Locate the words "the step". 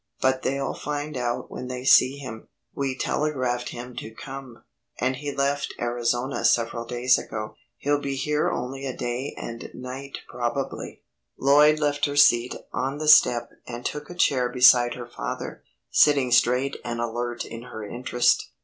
12.97-13.51